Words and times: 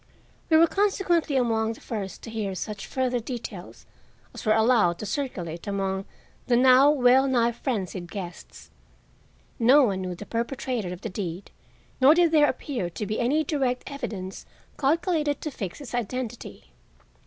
We 0.49 0.57
were 0.57 0.65
consequently 0.65 1.35
among 1.35 1.73
the 1.73 1.79
first 1.79 2.23
to 2.23 2.31
hear 2.31 2.55
such 2.55 2.87
further 2.87 3.19
details 3.19 3.85
as 4.33 4.43
were 4.47 4.53
allowed 4.55 4.97
to 4.97 5.05
circulate 5.05 5.67
among 5.67 6.05
the 6.47 6.55
now 6.57 6.89
well 6.89 7.27
nigh 7.27 7.51
frenzied 7.51 8.09
guests. 8.09 8.71
No 9.59 9.83
one 9.83 10.01
knew 10.01 10.15
the 10.15 10.25
perpetrator 10.25 10.91
of 10.91 11.01
the 11.01 11.09
deed 11.09 11.51
nor 12.01 12.15
did 12.15 12.31
there 12.31 12.49
appear 12.49 12.89
to 12.89 13.05
be 13.05 13.19
any 13.19 13.43
direct 13.43 13.83
evidence 13.85 14.47
calculated 14.75 15.39
to 15.41 15.51
fix 15.51 15.77
his 15.77 15.93
identity. 15.93 16.71